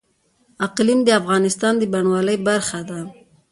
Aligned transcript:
اقلیم 0.65 0.99
د 1.05 1.09
افغانستان 1.21 1.73
د 1.77 1.83
بڼوالۍ 1.93 2.37
برخه 2.47 2.79
ده. 2.89 2.99